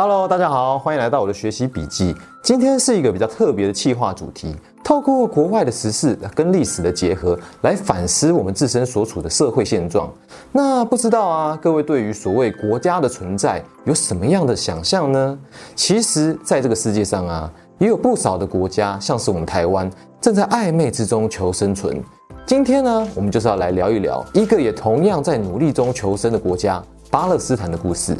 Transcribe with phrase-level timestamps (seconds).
[0.00, 2.14] Hello，大家好，欢迎来到我的学习笔记。
[2.40, 10.08] 今天是一个比较特别的企划主题，透过国外的时事跟历史的结合，来反思我们自身所处的社会现状。
[10.52, 15.36] 那不知道啊，各位对于所谓国家的存在有什么样的想象呢？
[15.74, 19.90] 其实，在这个世界上啊，也有不少的国家，像是我们台湾，
[20.20, 22.00] 正在暧昧之中求生存。
[22.46, 26.80] 今天呢，我们就是要来聊一聊一个也同样在努力中求生的国家——
[27.10, 28.16] 巴勒斯坦的故事。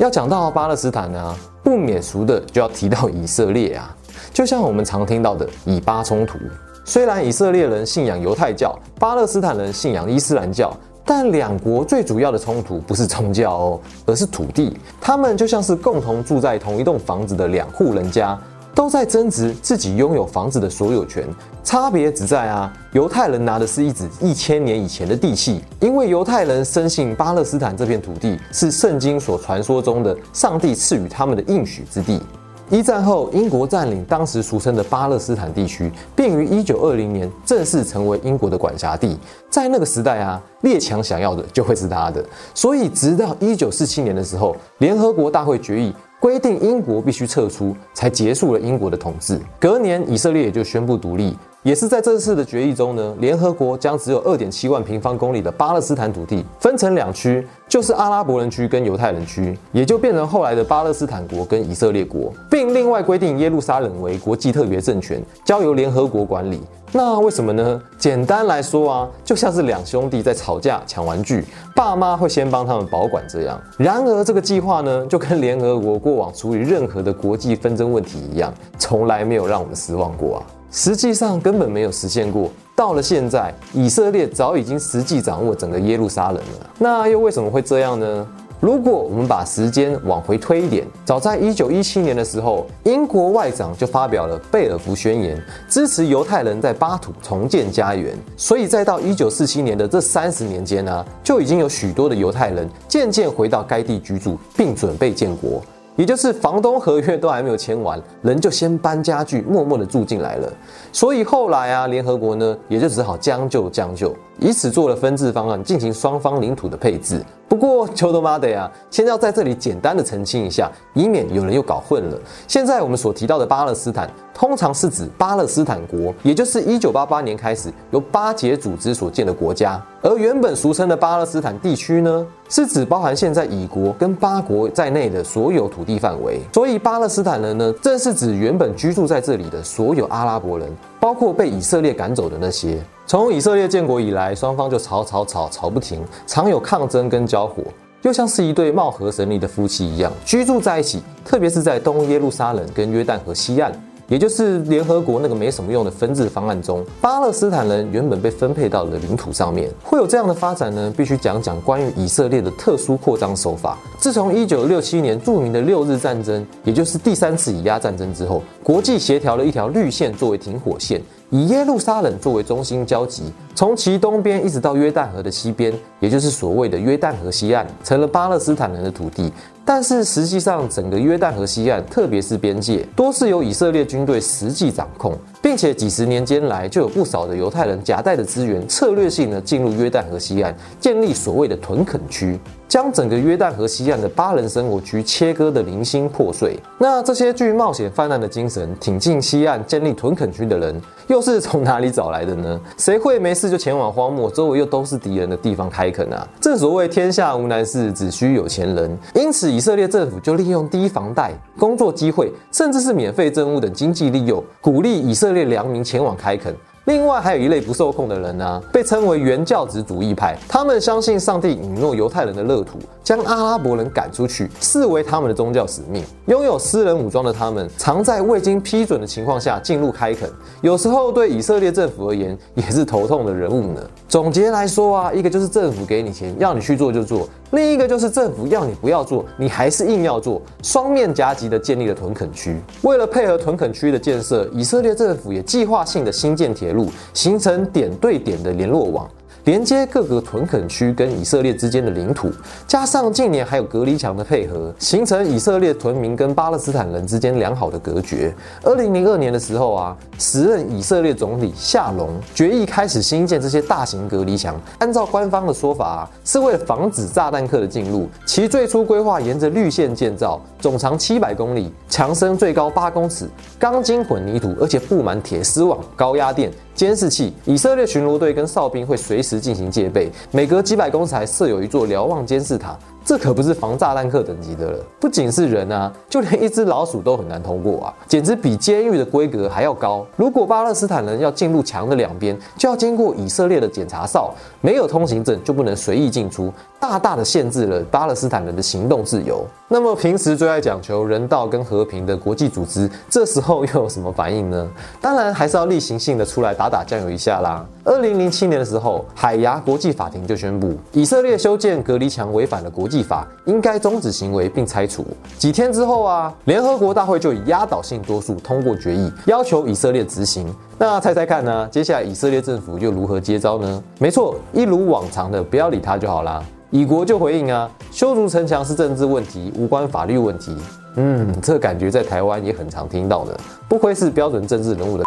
[0.00, 3.94] 要讲到巴勒斯坦呢，不免俗的就要提到以色列啊。
[4.32, 6.38] 就像我们常听到的以巴冲突，
[6.86, 10.74] 虽然以色列人信仰犹太教，巴勒斯坦人信仰伊斯兰教，
[11.04, 14.74] 但两国最主要的冲突不是宗教哦，而是土地。
[15.02, 18.38] 他们就像是共同住在同一栋房子的两户人家。
[18.80, 21.28] 都在争执自己拥有房子的所有权，
[21.62, 32.22] 差别只在啊，犹太人拿的是一纸一千年以前的地契，因为犹太人深信巴勒斯坦这片土地是圣经所传说中的上帝赐予他们的应许之地。
[32.70, 39.18] 一战后，英国占领当时俗称的巴勒斯坦地区，并于一九二零年正式成为英国的管辖地。
[39.50, 45.92] 在那个时代啊，列强想要的就会是他的，所以直到一九四七年的时候，联合国大会决议。
[46.20, 49.40] 规定英国必须撤出，才结束了英国的统治。
[49.58, 51.34] 隔年，以色列也就宣布独立。
[51.62, 66.60] 也是在这次的决议中呢，联合国将只有二点七万平方公里的巴勒斯坦土地分成两区，就是阿拉伯人区跟犹太人区，也就变成后来的巴勒斯坦国跟以色列国，并另外规定耶路撒冷为国际特别政权，交由联合国管理。
[66.92, 67.80] 那为什么呢？
[67.96, 73.60] 简单来说啊，就像是两兄弟在吵架抢玩具，爸妈会先帮他们保管这样。
[73.78, 80.42] 然而这个计划呢，就跟联合国过往处理任何的国际纷争问题一样，从来没有让我们失望过啊。
[80.72, 82.50] 实际上根本没有实现过。
[82.74, 86.70] 到了现在，以色列早已经实际掌握整个耶路撒冷了。
[86.78, 88.26] 那又为什么会这样呢？
[88.60, 98.14] 如果我们把时间往回推一点，早在一九一七年的时候，英国外长就发表了贝尔福宣言，支持犹太人在巴土重建家园。
[98.36, 105.62] 所以再到一九四七年的这三十年间呢，就已经有许多的犹太人渐渐回到该地居住，并准备建国。
[105.96, 110.50] 也就是房东合约都还没有签完，人就先搬家具，默默的住进来了。
[110.92, 117.22] 所以后来啊，联合国呢也就只好将就将就，以此做了分治方案，进行双方领土的配置。
[117.46, 122.18] 不过，求多妈的呀，先要在这里简单的澄清一下，以免有人又搞混了。
[122.46, 129.82] 现在我们所提到的巴勒斯坦，通常是指巴勒斯坦国，也就是一九八八年开始由巴解组织所建的国家。
[130.00, 136.40] 而原本俗称的巴勒斯坦地区呢，是指包含现在以国跟巴国在内的所有土地范围。
[136.54, 140.70] 所以巴勒斯坦人呢，正是指原本居住在这里的所有阿拉伯人，
[141.00, 142.80] 包括被以色列赶走的那些。
[143.10, 147.60] 从以色列建国以来，双方就吵吵吵吵不停，常有抗争跟交火，
[148.02, 151.02] 又像是一对貌合神离的夫妻一样居住在一起。
[151.24, 153.72] 特别是在东耶路撒冷跟约旦河西岸，
[154.06, 159.68] 也就是联合国那个没什么用的分治方案中，巴勒斯坦人原本被分配到了领土上面。
[159.82, 160.94] 会有这样的发展呢？
[160.96, 163.76] 必须讲讲关于以色列的特殊扩张手法。
[163.98, 171.02] 自从一九六七年著名的六日战争，也就是第三次以压战争之后，国际协调了一条绿线作为停火线。
[171.30, 173.22] 以耶路撒冷作为中心交集，
[173.54, 179.32] 从其东边一直到约旦河的西边，也就是所谓的约旦河西岸，成了巴勒斯坦人的土地。
[179.64, 192.38] 但是实际上，整个约旦河西岸，特别是边界，多是由以色列军队实际掌控，并且几十年间来，就有不少的犹太人夹带的资源，策略性的进入约旦河西岸，建立所谓的屯垦区。
[192.68, 196.56] 将整个约旦河西岸的巴人生活区切割的零星破碎。
[196.78, 202.60] 那这些具冒险泛滥的精神，挺进西岸建立屯垦区的人，又是从哪里找来的呢？
[202.78, 206.24] 谁会没事就前往荒漠，周围又都是敌人的地方开垦啊？
[206.40, 208.96] 正所谓天下无难事，只需有钱人。
[209.16, 216.54] 因此，以色列政府就利用低房贷、工作机会，甚至是免费政务等经济利诱，鼓励以色列良民前往开垦。
[216.86, 220.34] 另外还有一类不受控的人呢，被称为原教旨主义派。
[220.48, 226.02] 他们相信上帝允诺犹太人的乐土，将阿拉伯人赶出去，视为他们的宗教使命。
[226.26, 230.28] 拥有私人武装的他们，常在未经批准的情况下进入开垦，
[230.62, 233.80] 有时候对以色列政府而言也是头痛的人物呢。
[234.08, 237.28] 总结来说啊，一个就是政府给你钱，要你去做就做。
[237.52, 242.56] 另一个就是政府要你不要做，你还是硬要做，双面夹击的建立了屯垦区。
[242.82, 249.08] 为了配合屯垦区的建设，以色列政府也计划性的新建铁路，形成点对点的联络网。
[249.44, 252.30] 连接各个屯垦区跟以色列之间的领土，
[252.66, 258.34] 加上近年还有隔离墙的配合，形成以色列屯民跟巴勒斯坦人之间良好的隔绝。
[258.62, 264.60] 二零零二年的时候啊，时任以色列总理夏隆决议开始新建这些大型隔离墙。
[264.78, 268.08] 按照官方的说法啊，是为了防止炸弹客的进入。
[268.26, 273.26] 其最初规划沿着绿线建造，总长七百公里，墙身最高八公尺，
[273.58, 276.52] 钢筋混凝土，而且布满铁丝网、高压电。
[276.80, 282.74] 监视器，以色列巡逻队跟哨兵会随时进行戒备，每隔几百公尺还设有一座瞭望监视塔。
[283.04, 290.06] 这可不是防炸弹客等级的了，不仅是人啊，就连一只老鼠都很难通过啊，简直比监狱的规格还要高。
[290.16, 299.44] 如果巴勒斯坦人要进入墙的两边，就要经过以色列的检查哨，没有通行证就不能随意进出，大大的限制了巴勒斯坦人的行动自由。
[299.66, 304.68] 那么平时最爱讲求人道跟和平的国际组织，这时候又有什么反应呢？
[305.00, 307.64] 当然还是要例行性的出来打打酱油一下啦。
[307.84, 315.06] 二零零七年的时候，海牙国际法庭就宣布，以色列修建隔离墙违反了国际法，应该终止行为并拆除。
[315.38, 320.52] 几天之后啊，联合国大会就以压倒性多数通过决议，要求以色列执行。
[320.76, 321.68] 那猜猜看呢？
[321.70, 323.82] 接下来以色列政府又如何接招呢？
[323.98, 326.42] 没错，一如往常的，不要理他就好啦。
[326.70, 330.56] 以国就回应啊，修筑城墙是政治问题，无关法律问题。
[330.96, 333.38] 嗯，这感觉在台湾也很常听到的，
[333.68, 335.04] 不愧是标准政治人物的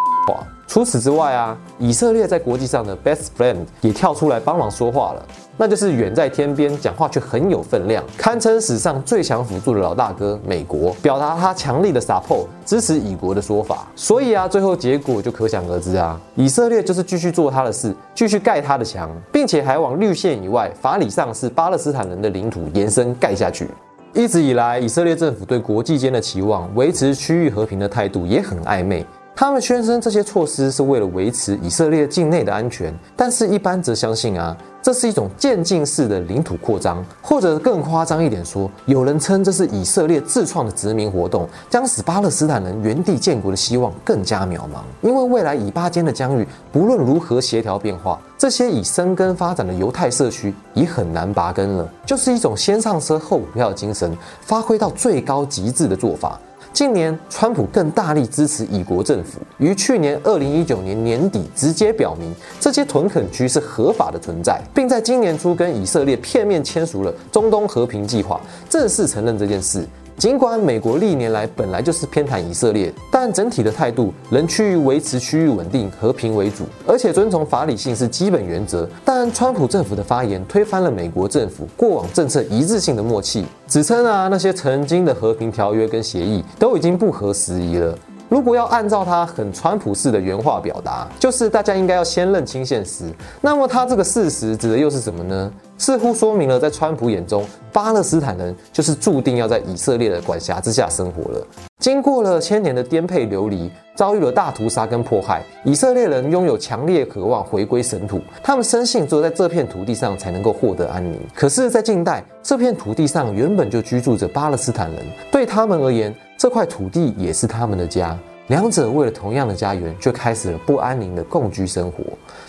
[0.66, 5.24] 除此之外啊，以色列在国际上的 best friend 也跳出来帮忙说话了，
[5.56, 13.88] 那就是远在天边，讲话却很有分量，堪称史上最强辅助的老大哥美国，表达他强力的 support 支持以国的说法。
[13.96, 23.70] 所以啊，最后结果就可想而知啊，以色列就是继续做他的事，继续盖他的墙，并且还往绿线以外，法理上是巴勒斯坦人的领土延伸盖下去。
[24.16, 29.06] 一直以来，以色列政府对国际间的期望、维持区域和平的态度也很暧昧。
[29.36, 44.84] 他们宣称这些措施是为了维持以色列境内的安全，但是一般则相信啊，这是一种渐进式的领土扩张，或者更夸张一点说，有人称这是以色列自创的殖民活动，将使巴勒斯坦人原地建国的希望更加渺茫。
[45.02, 56.40] 因为未来以巴间的疆域不论如何协调变化，这些已生根发展的犹太社区已很难拔根了，就是一种先上车后补票的精神发挥到最高极致的做法。
[56.74, 69.88] 近年，川普更大力支持以国政府，于去年二零一九年年底直接表明这些屯垦区是合法的存在，并在今年初跟以色列片面签署了中东和平计划，正式承认这件事。
[70.24, 78.88] 尽管美国历年来本来就是偏袒以色列，但整体的态度仍趋于维持区域稳定和平为主，而且遵从法理性是基本原则。
[79.04, 87.94] 但川普政府的发言推翻了美国政府过往政策一致性的默契，指称啊那些曾经的和平条约跟协议都已经不合时宜了。
[88.30, 93.04] 如果要按照他很川普式的原话表达，就是大家应该要先认清现实。
[93.42, 95.52] 那么他这个事实指的又是什么呢？
[95.78, 101.48] 似乎说明了在川普眼中，巴勒斯坦人就是注定要在以色列的管辖之下生活了。
[101.80, 108.22] 经过了千年的颠沛流离，遭遇了大屠杀跟迫害，以色列人拥有强烈渴望回归神土。
[108.42, 111.20] 他们深信只有在这片土地上才能够获得安宁。
[111.36, 115.00] 可是，在近代，这片土地上原本就居住着巴勒斯坦人，
[115.30, 118.18] 对他们而言，这块土地也是他们的家。
[118.48, 122.04] 两者为了同样的家园，却开始了不安宁的共居生活。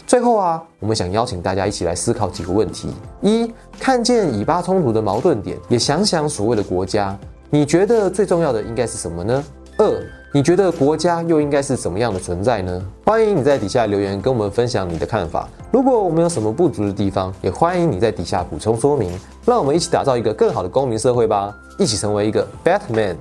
[0.06, 7.16] 最后啊，我们想邀请大家一起来思考几个问题：一、看见以巴冲突的矛盾点，也想想所谓的国家，
[7.48, 9.44] 你觉得最重要的应该是什么呢？
[9.78, 12.82] 二、你觉得国家又应该是怎么样的存在呢？
[13.04, 15.48] 欢迎你在底下留言跟我们分享你的看法。
[15.70, 19.16] 如果我们有什么不足的地方，也欢迎你在底下补充说明。
[19.44, 23.14] 让我们一起打造一个更好的公民社会吧，一起成为一个 Batman。